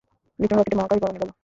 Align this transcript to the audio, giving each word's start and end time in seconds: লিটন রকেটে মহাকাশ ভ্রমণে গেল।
লিটন 0.39 0.57
রকেটে 0.57 0.77
মহাকাশ 0.77 0.97
ভ্রমণে 1.01 1.19
গেল। 1.21 1.31